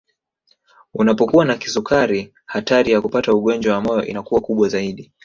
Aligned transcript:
Unapokuwa 0.93 1.45
na 1.45 1.55
kisukari 1.57 2.33
hatari 2.45 2.91
ya 2.91 3.01
kupata 3.01 3.33
ugonjwa 3.33 3.73
wa 3.75 3.81
moyo 3.81 4.05
inakuwa 4.05 4.41
kubwa 4.41 4.69
zaidi 4.69 5.11